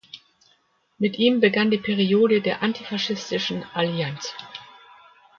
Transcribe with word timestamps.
Mit 0.97 1.19
ihm 1.19 1.41
begann 1.41 1.69
die 1.69 1.77
Periode 1.77 2.41
der 2.41 2.63
antifaschistischen 2.63 3.61
Allianz. 3.75 4.33